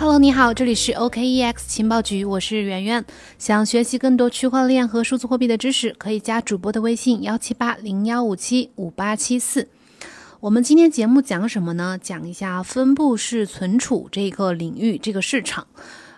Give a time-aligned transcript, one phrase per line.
[0.00, 3.04] Hello，你好，这里是 OKEX 情报局，我是圆圆。
[3.36, 9.68] 想学习更多区块链和数字货币的知识，可以加主播的微信幺七八零幺五七五八七四。
[10.40, 11.98] 我们今天节目讲什么呢？
[12.02, 15.66] 讲一下分布式存储这个领域这个市场。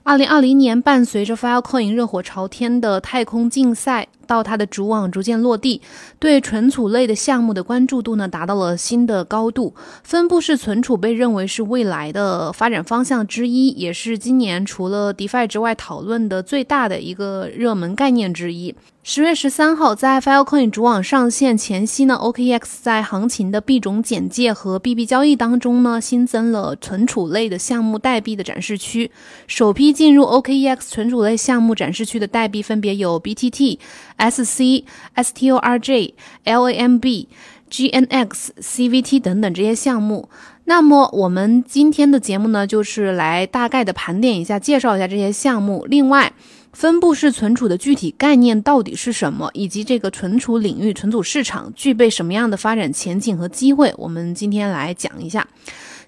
[0.04, 4.06] 二零二零年，伴随着 Filecoin 热火朝天的太空竞赛。
[4.26, 5.80] 到它的主网逐渐落地，
[6.18, 9.74] 对存储类的项目的关注度呢达到了新的高度。
[10.02, 18.74] 分布式存储被认为是未来的发展方向之一，也是今年除了 DeFi 之外讨论的最大的一个热门概念之一。
[19.04, 29.10] 十月十三号，在 Filecoin 主网上线前夕呢，OKX 在行情的币种简介和币币交易当中呢，新增了存储类的项目代币的展示区。
[29.48, 33.80] 首批进入 OKX 存储类项目展示区的代币分别有 BTT。
[34.22, 37.28] S C S T O R J L A M B
[37.68, 40.28] G N X C V T 等等这些项目。
[40.64, 45.84] 那么我们今天的节目呢，就是来大概的盘点一下，介绍一下这些项目。
[45.88, 46.32] 另外，
[46.72, 55.46] 分布式存储的具体概念到底是什么，以及这个存储领域、存储市场具备什么样的发展前景和机会，我们今天来讲一下。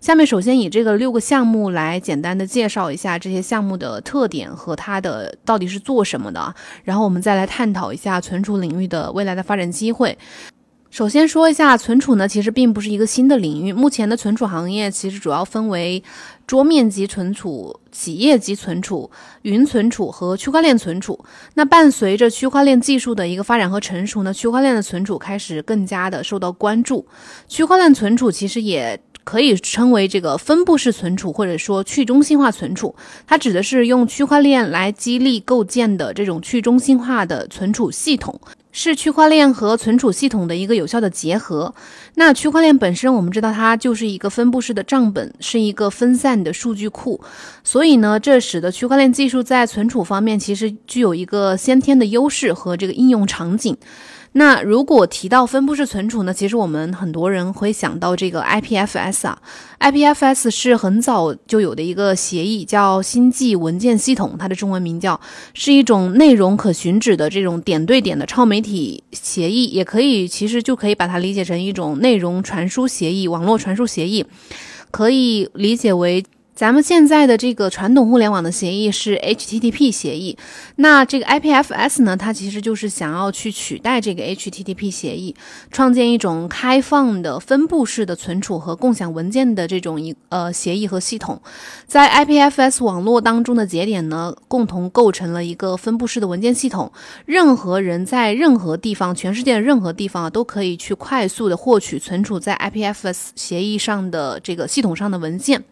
[0.05, 10.19] 下面首先以这个六个项目来简单的介绍一下这些项目的特点和它的到底是做什么的，然后我们再来探讨一下存储领域的未来的发展机会。
[10.91, 16.05] 首先说一下存储呢，其实并不是一个新的领域，目前的存储行业其实主要分为
[16.47, 19.11] 桌面级存储、企业级存储、
[19.41, 21.19] 云存储和区块链存储。
[21.55, 27.07] 那伴随着区块链技术的一个发展和成熟呢，区块链的存储开始更加的受到关注。
[27.49, 29.01] 区块链存储其实也。
[29.25, 32.94] 可以称为这个分布式存储，或者说去中心化存储。
[33.27, 38.39] 它指的是用区块链来激励构建的这种去中心化的存储系统，
[38.70, 41.75] 是区块链和存储系统的一个有效的结合。
[42.17, 47.20] 那区块链本身，我们知道它就是一个分布式的账本，是一个分散的数据库。
[47.64, 53.77] 所以呢，这使得区块链技术在存储方面其实具有一个先天的优势和这个应用场景。
[54.37, 56.35] 那如果提到分布式存储呢？
[56.35, 59.39] 其实我们很多人会想到这个 IPFS 啊
[59.79, 65.20] ，IPFS 是很早就有的一个协议，叫星际文件系统，它的中文名叫，
[65.55, 74.27] 是一种内容可寻址的这种点对点的超媒体协议，也可以其实就可以把它理解成一种内容传输协议、网络传输协议，
[74.91, 76.25] 可以理解为。
[76.55, 80.39] 咱们现在的这个传统互联网的协议是 HTTP 协议，
[80.77, 85.35] 那这个 IPFS 呢，它其实就是想要去取代这个 HTTP 协议，
[85.73, 91.43] 创建一种开放的分布式的存储和共享文件的这种一呃协议和系统，
[91.89, 96.93] 在 IPFS 网络当中的节点呢，共同构成了一个分布式的文件系统，
[97.27, 105.64] 任何人在任何地方，全世界的任何地方啊都可以去快速的获取存储在 IPFS 协议上的这个系统上的文件。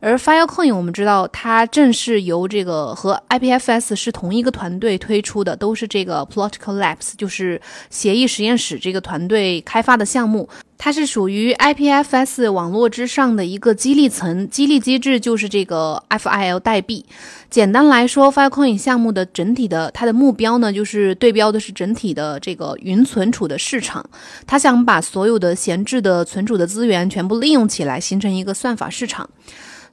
[0.00, 7.60] 而 Filecoin 我们知道，它正是由这个和 IPFS 是同一个团队推出的，都是这个 Plotco Labs，就是
[7.90, 10.48] 协议实验室这个团队开发的项目。
[10.76, 17.06] 它是属于 IPFS 网络之上的一个激励层，激励机制就是这个 FIL 代币。
[17.48, 24.04] 简单来说，Filecoin 项目的整体的它的目标呢，就是对标的是整体的这个云存储的市场。
[24.46, 29.28] 它想把所有的闲置的存储的资源全部利用起来，形成一个算法市场。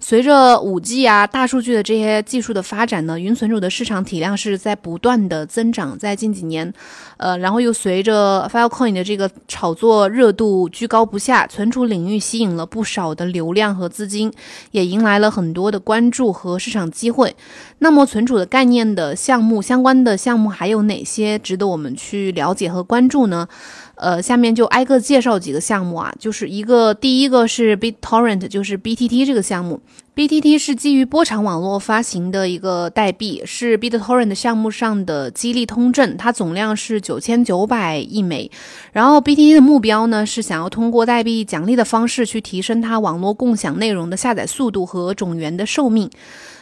[0.03, 5.95] 随着五 G 啊、大数据的这些技术的发展呢，云存储的市场体量是在不断的增长。
[5.95, 6.73] 在近几年，
[7.17, 14.33] 呃，然后又随着 Filecoin 的这个炒作热度居高不下，存储领域吸引了不少的流量和资金，
[14.71, 17.35] 也迎来了很多的关注和市场机会。
[17.83, 23.47] 那么，存储的概念的项目相关的项目还有哪些值得我们去了解和关注呢？
[23.95, 29.81] 呃，下面就挨个介绍几个项目啊，就是一个第一个是 BitTorrent，就是 BTT 这个项目。
[30.13, 38.51] BTT 是基于波长网络发行的一个代币，是 BitTorrent 项目上的激励通证，它总量是九千九百亿枚。
[38.91, 46.07] 然后 BTT 的目标呢，是想要通过代币奖励的方式去提升它网络共享内容的下载速度和种源的寿命。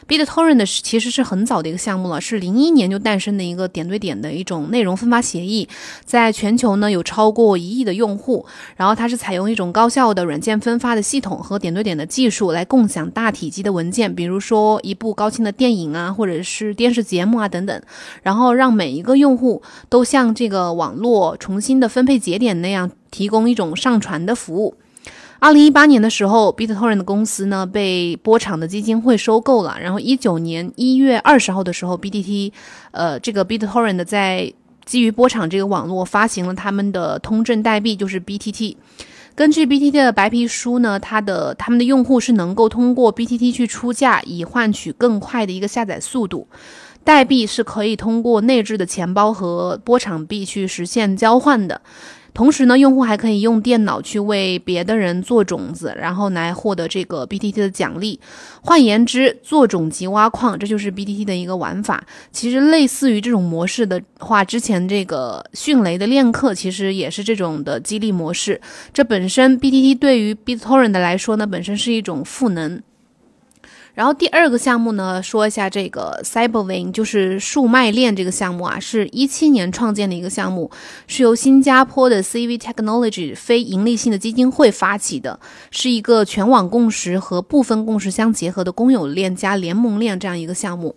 [0.10, 5.70] BitTorrent 是其实是很早的一个项目了，是零一年就诞生的一个点对点的一种内容分发协议，
[6.04, 8.44] 在全球呢有超过一亿的用户。
[8.76, 17.80] 然后它是采用一种高效的软件分发的系统和点对点的技术来共享大体积的文件，比如说一部高清的电影啊，或者是电视节目啊等等，
[18.24, 24.74] 然后让每一个用户都像这个网络重新的分配节点那样提供一种上传的服务。
[25.40, 29.78] 二零一八年的时候，BitTorrent 的公司呢被波场的基金会收购了。
[29.82, 32.52] 然后一九年一月二十号的时候，BTT，
[32.92, 34.54] 呃，这个 BitTorrent 在
[34.86, 38.76] 基于波场这个网络发行了他们的通证代币，就是 BTT。
[39.34, 46.50] 根据 BTT 的白皮书呢，它的他们的用户是能够通过 BTT 去出价，以换取更快的一个下载速度。
[47.06, 51.80] 代币是可以通过内置的钱包和波场币去实现交换的。
[52.34, 58.20] 同时呢，用户还可以用电脑去为别的人做种子，然后来获得这个 BTT 的奖励。
[58.62, 62.04] 换言之，做种及挖矿，这就是 BTT 的一个玩法。
[62.32, 68.60] 其实类似于这种模式的话，之前这个迅雷的链客其实也是这种的激励模式。
[68.94, 72.82] 这本身 BTT 对于 BitTorrent 来说呢，本身是一种赋能。
[73.94, 80.72] 然后第二个项目呢，说一下这个 cyber win 就是数脉链这个项目啊，是一七年创建的一个项目，
[81.08, 85.40] 是由新加坡的 CV Technology 非盈利性的基金会发起的，
[85.72, 90.96] 是一个全网共识和部分共识相结合的公有链加联盟链这样一个项目。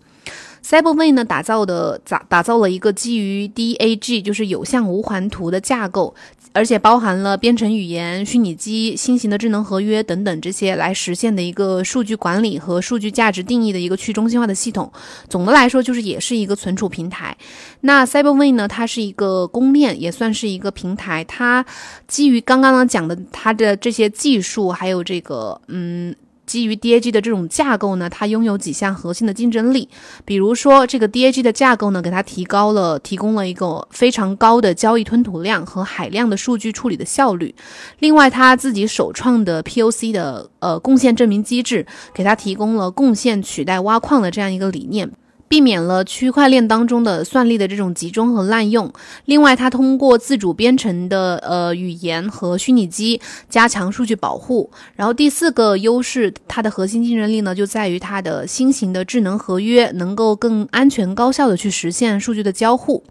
[0.63, 6.15] cyber win 呢，打造的打打造了一个基于 DAG，就是有向无环图的架构。
[6.53, 14.91] 而且包含了编程语言、虚拟机、新型的智能合约等等这些来实现的一个数据管理和数据价值定义的一个去中心化的系统。
[15.27, 17.35] 总的来说，就是也是一个存储平台。
[17.81, 21.23] 那 CyberWay 呢，它是一个公链，也算是一个平台。
[21.23, 21.65] 它
[22.07, 26.15] 基于刚刚呢讲的它的这些技术，还有这个嗯。
[26.53, 29.89] 基于 DAG 的这种架构呢，它拥有几项核心的竞争力。
[30.23, 37.55] 比如说，这个 DAG 的架构呢，给它提高了、提供了一个非常高的交易吞吐量和海量的数据处理的效率。
[37.97, 45.09] 另外，它自己首创的 POC 的呃贡献证明机制，给它提供了贡献取代挖矿的这样一个理念。
[45.53, 48.91] 避免了区块链当中的算力的这种集中和滥用。
[49.25, 54.71] 另外，它通过自主编程的呃语言和虚拟机加强数据保护。
[54.95, 63.03] 然后第四个优势，它的核心竞争力呢，就在于它的新型的智能合约能够更安全高效的去实现数据的交互。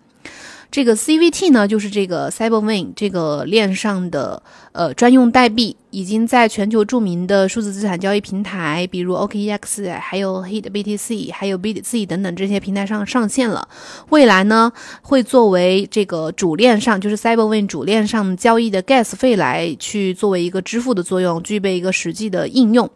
[0.73, 4.43] 这个 CVT 呢，就是这个 Cyberwin 这个链上的
[4.73, 13.69] 呃专用代币，已经在全球著名的数字资产交易平台，比如 OKEX，还有 HitBTC，还有 BTC 等等这些平台上上线了。
[14.09, 14.73] 未来呢，
[15.03, 22.91] 会作为这个主链上，就是 Cyberwin 主链上交易的 Gas 费来去作为一个支付的作用，具备一个实际的应用。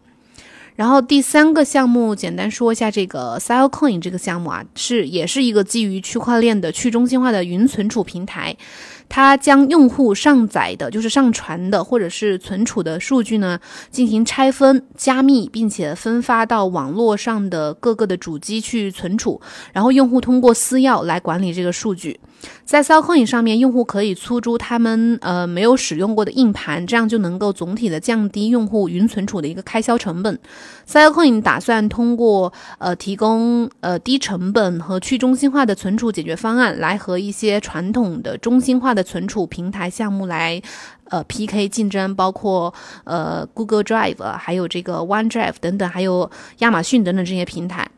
[0.77, 8.55] 然后第三个项目，简单说一下这个 Silecoin 这个项目啊，是也是一个基于区块链的去中心化的云存储平台。
[9.09, 13.59] 它将用户上载的，就是上传的或者是存储的数据呢，
[13.89, 19.41] 进行拆分、加密，并且分发到网络上的各个的主机去存储，
[19.73, 22.19] 然后用户通过私钥来管理这个数据。
[22.65, 30.37] 在 s i l c o i n 上面，用户可以出租他们呃没有使用过的硬盘，这样就能够总体的降低用户云存储的一个开销成本。
[30.85, 40.61] s i l c o i n 打算通过呃提供呃低成本和去中心化的存储解决方案，来和一些传统的中心化的存储平台项目来
[41.05, 42.73] 呃 PK 竞争，包括
[43.05, 46.29] 呃 Google Drive，还有这个 OneDrive 等等，还有
[46.59, 47.89] 亚马逊等等这些平台。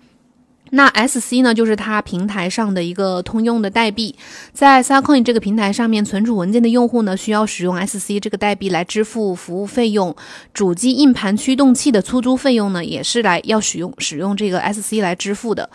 [0.71, 4.15] 那 SC 呢，就是它平台上的一个通用的代币，
[4.53, 10.15] 在 s a c o i n 这个平台上面存储文件的用户呢，需要使用 SC 这个代币来支付服务费用，
[10.53, 15.69] 主机硬盘驱动器的出租费用呢，也是来要使用使用这个 SC 来支付的。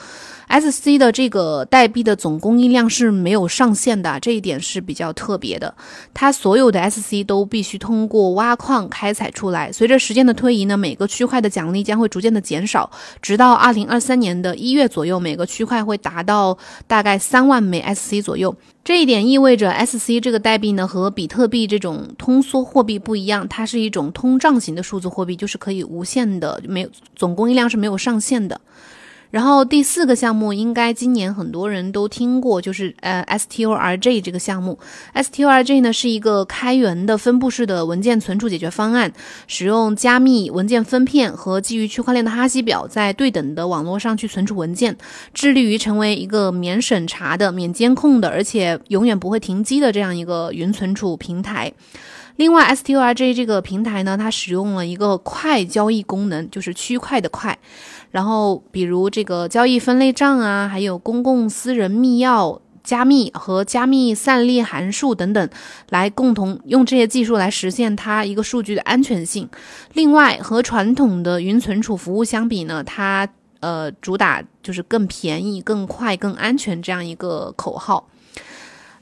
[0.49, 5.75] SC 的这个代币的总供应量是没有上限的，这一点是比较特别的。
[6.13, 9.73] 它所有的 SC 都必须通过挖矿开采出来。
[9.73, 18.55] 随着时间的推移呢，每个区块的奖励将会逐渐的减少，直到二零二三年的一月左右，每个区块会达到大概三万枚 SC 左右。
[18.85, 28.61] 这一点意味着 SC 这个代币呢和比特币这种通缩货币不一样，它是一种通胀型的数字货币，就是可以无限的，没有总供应量是没有上限的。
[29.35, 34.79] 然后第四个项目应该今年很多人都听过，就是呃 STORJ 这个项目。
[35.13, 39.13] STORJ 呢是一个开源的分布式的文件存储解决方案，
[39.49, 44.97] 使用加密文件分片和基于区块链的哈希表，在对等的网络上去存储文件，
[45.33, 51.73] 致力于成为一个免审查的、免监控的，而且永远不会停机的这样一个云存储平台。
[52.37, 57.59] 另外，STORJ 这个平台呢，它使用了一个快交易功能，就是区块的快。
[58.11, 65.49] 然后，比如这个交易分类账啊，还有公共私人密钥加密和加密散列函数等等，
[65.89, 69.49] 来共同用这些技术来实现它一个数据的安全性。
[69.95, 73.27] 另外，和传统的云存储服务相比呢，它
[73.61, 78.07] 呃主打就是更便宜、更快、更安全这样一个口号。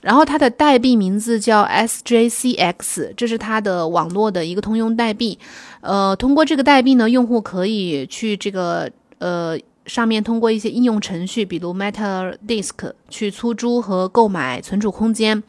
[0.00, 5.38] 然后它的代币名字叫 SJCX，这是它的网络的一个通用代币。
[5.80, 8.90] 呃，通过这个代币呢，用户可以去这个。
[9.18, 9.56] 呃，
[9.92, 15.42] 上面通过一些应用程序，比如 MetaDisk 去出租和购买存储空间，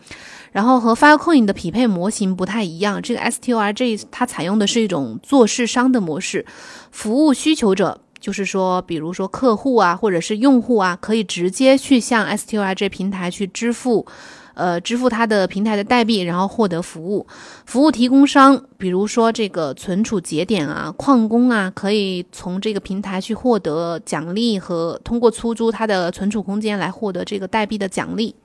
[0.52, 6.46] 然后和 Filecoin 的匹配模型不太一样，这个 STORJ 它采用的是一种做市商的模式，
[6.92, 14.06] 服务需求者，就是说，比如说客户啊，或者是用户啊，可以直接去向 STORJ 平台去支付。
[14.54, 17.26] 呃，支付它的平台的代币，然后获得服务。
[17.66, 28.36] 服务提供商，比如说这个存储节点啊、矿工啊，可以从这个平台去获得奖励和通过出租它的存储空间来获得这个代币的奖励。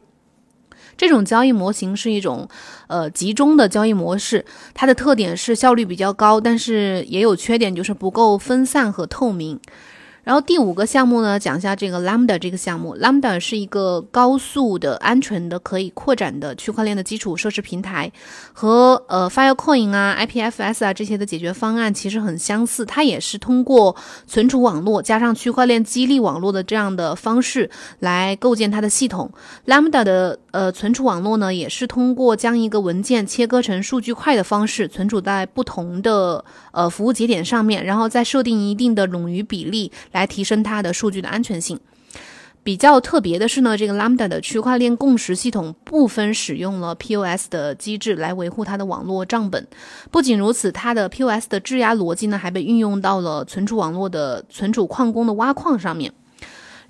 [0.97, 2.49] 这种交易模型是一种
[2.89, 9.61] 呃集中的交易模式，它的特点是效率比较高，但是也有缺点，就是不够分散和透明。
[10.29, 12.95] 然后第五个项目呢，讲一下这个 Lambda 这个项目。
[12.99, 18.13] Lambda 是一个高速的、安全的、可以扩展的区块链的基础设施平台，
[18.53, 22.85] 和呃 Filecoin 啊、IPFS 啊这些的解决方案其实很相似。
[22.85, 27.71] 它也是通过存储网络加上区块链激励网络的这样的方式
[28.01, 29.33] 来构建它的系统。
[29.65, 39.91] Lambda 的呃存储网络呢，也是通过将一个文件切割成数据块的方式存储在不同的呃服务节点上面，然后再设定一定的冗余比例。
[40.18, 41.79] 来来提升它的数据的安全性。
[42.65, 49.67] 比较特别的是呢，这个 Lambda 的区块链共识系统部分使用了 POS 的机制来维护它的网络账本。
[50.11, 56.13] 不仅如此，它的 POS 的质押逻辑呢，还被运用到了存储网络的存储矿工的挖矿上面。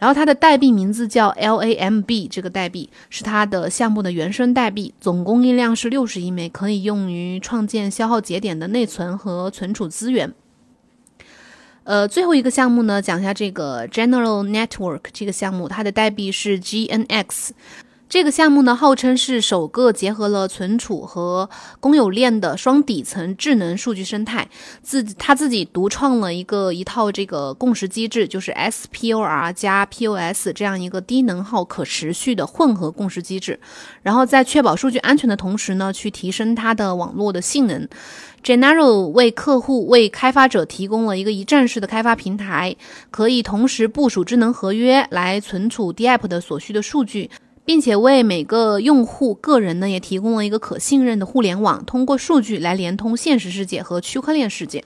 [0.01, 10.33] 然后它的代币名字叫 LAMB，这个代币是它的项目的原生代币，总供应量是六十亿枚，可以用于创建消耗节点的内存和存储资源。
[11.89, 17.53] 呃，最后一个项目呢，讲一下这个 General Network 这个项目，它的代币是 GNX。
[18.09, 24.49] 这个项目呢，号称是首个结合了存储和公有链的双底层智能数据生态。
[24.83, 33.61] 自己他自己独创了一个一套这个共识机制，就是 SPOR 加 POS 这样一个低能耗可持续的混合共识机制。
[34.03, 37.87] 然后在确保数据安全的同时呢，去提升它的网络的性能。
[38.43, 42.75] General 为客户为开发者提供了一个一站式的开发平台，
[43.11, 47.31] 可以同时部署智能合约来存储 DApp 的所需的数据。
[47.69, 54.85] 并且为每个用户个人呢，也提供了一个可信任的互联网，通过数据来联通现实世界和区块链世界。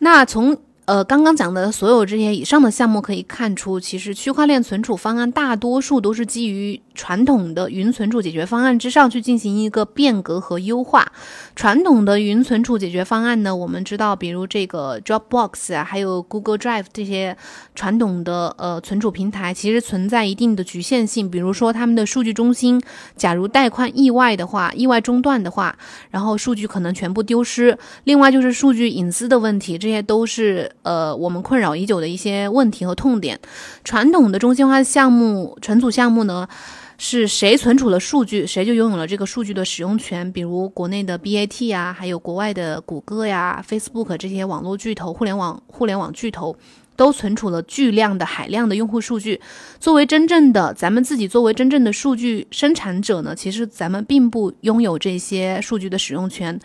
[0.00, 11.10] 那从呃，刚刚讲的所有这些以上的项目可以看出，其实区块链存储方案大多数都是基于传统的云存储解决方案之上去进行一个变革和优化。
[11.56, 17.34] 传统的云存储解决方案呢，我们知道，比如这个 Dropbox 啊，还有 Google Drive 这些
[17.74, 21.30] 传统的呃存储平台，其实存在一定的局限性。
[21.30, 22.78] 比如说，他们的数据中心，
[23.16, 25.74] 假如带宽意外的话，意外中断的话，
[26.10, 27.78] 然后数据可能全部丢失。
[28.04, 30.70] 另外就是数据隐私的问题，这些都是。
[30.84, 33.40] 呃，我们困扰已久的一些问题和痛点。
[33.82, 36.46] 传统的中心化项目存储项目呢，
[36.98, 40.30] 是谁存储了数据，谁就拥有了这个数据的使用权。
[40.30, 46.56] 比如国内的 BAT 啊，还有国外的谷歌呀、Facebook 这些网络巨头、互联网互联网巨头，
[46.96, 49.40] 都存储了巨量的海量的用户数据。
[49.80, 56.60] 作为真正的咱们自己，作为真正的数据生产者呢，其实咱们并不拥有这些数据的使用权。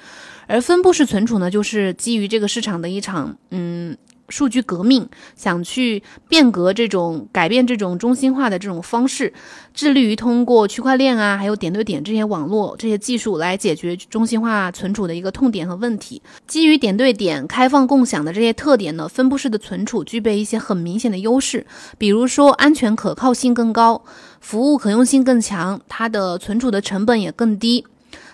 [0.46, 3.98] 而分布式存储呢，就是基于这个市场的一场嗯。
[4.30, 9.34] 数据革命，想去变革这种改变这种中心化的这种方式，
[9.74, 16.22] 致力于通过区块链啊，还有点对点这些网络这些技术来解决中心化存储的一个痛点和问题。
[16.48, 21.66] 基于点对点、开放共享的这些特点呢，分布式的存储具备一些很明显的优势，
[21.98, 24.04] 比如说安全可靠性更高，
[24.40, 27.86] 服务可用性更强，它的存储的成本也更低。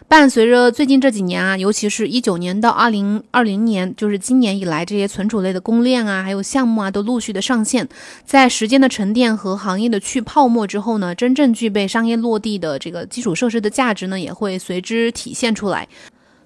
[0.07, 7.89] 伴随着最近这几年啊，尤其是一九年到二零二零年，就是今年以来，这些存储类的公链啊，还有项目啊，都陆续的上线。
[8.23, 15.87] 在时间的沉淀和行业的去泡沫之后呢，真正具备商业落地的这个基础设施的价值呢，也会随之体现出来。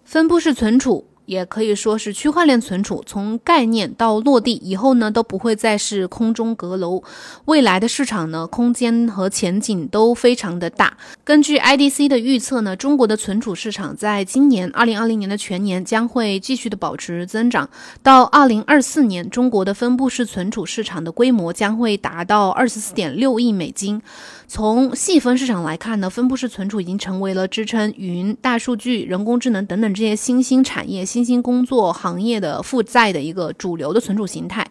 [0.06, 1.06] 分布式存储。
[1.30, 7.04] 也可以说是区块链存储，从概念到落地以后呢，都不会再是空中阁楼。
[7.46, 10.98] 未来的市场呢，空间和前景都非常的大。
[11.24, 17.70] 根据 IDC 的预测呢，中国的存储市场在今年二零二零年的全年将会继续的保持增长。
[18.02, 24.02] 到二零二四年，中国的分布式存储市场的规模将会达到二十四点六亿美金。
[24.48, 31.19] 从细分市场来看呢，分布式存储已经成为了支撑云、大数据、人工智能等等这些新兴产业新。
[31.20, 34.66] 新兴工作行业的负债的一个主流的存储形态。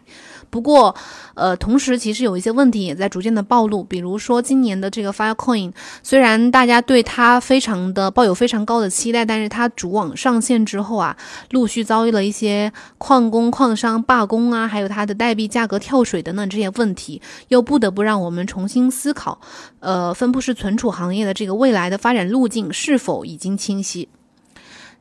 [0.49, 0.95] 不过，
[1.35, 11.15] 呃，同时其实有一些问题也在逐渐的暴露，比如说今年的这个 Filecoin，虽然大家对它非常的抱有非常高的期待，但是它主网上线之后啊，
[11.51, 19.39] 陆续遭遇了一些矿工、矿商罢工啊，还有它的代币价格跳水等等这些问题，又不得不让我们重新思考，
[19.81, 24.09] 呃，分布式存储行业的这个未来的发展路径是否已经清晰。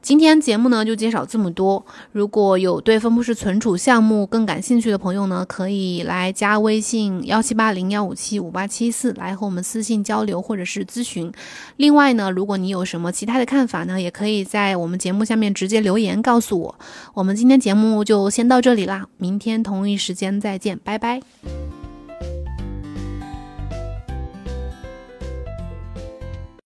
[0.01, 1.85] 今天节目呢就介绍这么多。
[2.13, 11.31] 如果有对分布式存储项目更感兴趣的朋友呢，可以来加微信幺七八零幺五七五八七四来和我们私信交流或者是咨询。
[11.77, 16.79] 另外呢，如果你有什么其他的看法呢，也可以在我们节目下面直接留言告诉我。
[17.15, 21.21] 我们今天节目就先到这里啦，明天同一时间再见，拜拜。